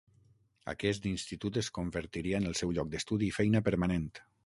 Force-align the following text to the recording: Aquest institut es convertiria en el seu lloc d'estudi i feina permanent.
Aquest 0.73 1.05
institut 1.09 1.61
es 1.63 1.71
convertiria 1.77 2.41
en 2.43 2.51
el 2.53 2.59
seu 2.63 2.77
lloc 2.79 2.93
d'estudi 2.95 3.33
i 3.33 3.41
feina 3.41 3.67
permanent. 3.73 4.15